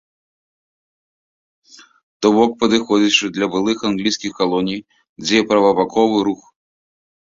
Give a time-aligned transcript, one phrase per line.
[2.23, 4.79] То бок падыходзячы для былых англійскіх калоній,
[5.27, 6.41] дзе правабаковы рух.